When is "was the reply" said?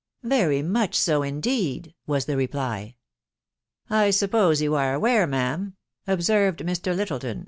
2.07-2.95